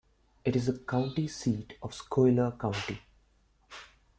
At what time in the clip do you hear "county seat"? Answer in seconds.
0.79-1.75